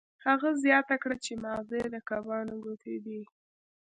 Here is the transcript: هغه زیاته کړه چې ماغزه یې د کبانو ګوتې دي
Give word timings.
هغه 0.25 0.49
زیاته 0.63 0.95
کړه 1.01 1.15
چې 1.25 1.31
ماغزه 1.43 1.75
یې 1.81 1.87
د 1.93 1.95
کبانو 2.09 2.55
ګوتې 2.65 2.95
دي 3.05 3.21